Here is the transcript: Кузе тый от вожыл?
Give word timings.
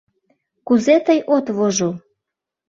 Кузе 0.67 0.95
тый 1.05 1.19
от 1.35 1.45
вожыл? 1.57 1.93